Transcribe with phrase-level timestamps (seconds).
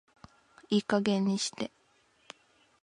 [0.71, 1.69] いい加減にして